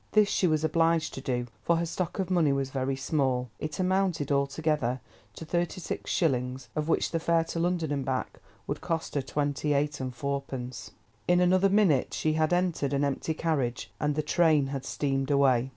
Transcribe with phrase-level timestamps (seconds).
[0.13, 3.79] This she was obliged to do, for her stock of money was very small; it
[3.79, 4.99] amounted, altogether,
[5.35, 9.21] to thirty six shillings, of which the fare to London and back would cost her
[9.21, 10.89] twenty eight and fourpence.
[11.27, 15.69] In another minute she had entered an empty carriage, and the train had steamed away.